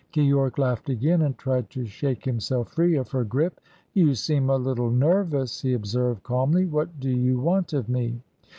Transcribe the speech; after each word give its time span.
Keyork 0.13 0.57
laughed 0.57 0.89
again, 0.89 1.21
and 1.21 1.37
tried 1.37 1.69
to 1.69 1.85
shake 1.85 2.25
himself 2.25 2.69
free 2.69 2.95
of 2.95 3.11
her 3.11 3.23
grip. 3.23 3.61
"You 3.93 4.15
seem 4.15 4.49
a 4.49 4.55
little 4.55 4.89
nervous," 4.89 5.61
he 5.61 5.73
observed 5.75 6.23
calmly. 6.23 6.65
"What 6.65 6.99
do 6.99 7.11
you 7.11 7.37
want 7.39 7.71
of 7.73 7.87
me?" 7.87 8.19